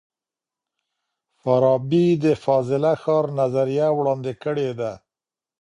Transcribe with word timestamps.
فارابي 1.41 2.07
د 2.23 2.25
فاضله 2.43 2.91
ښار 3.01 3.25
نظریه 3.39 3.87
وړاندې 3.97 4.33
کړې 4.43 4.69
ده. 4.79 4.91